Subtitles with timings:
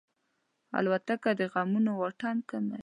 [0.77, 2.79] الوتکه د غمونو واټن کموي.